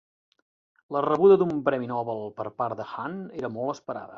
La 0.95 1.03
rebuda 1.07 1.37
d'un 1.41 1.61
premi 1.69 1.91
Nobel 1.93 2.25
per 2.41 2.47
part 2.63 2.81
de 2.81 2.91
Hahn 2.95 3.17
era 3.43 3.53
molt 3.59 3.75
esperada. 3.79 4.09